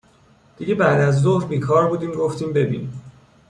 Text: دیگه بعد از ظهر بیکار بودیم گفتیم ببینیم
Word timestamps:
دیگه 0.57 0.75
بعد 0.75 1.01
از 1.01 1.21
ظهر 1.21 1.45
بیکار 1.47 1.87
بودیم 1.89 2.11
گفتیم 2.11 2.53
ببینیم 2.53 3.01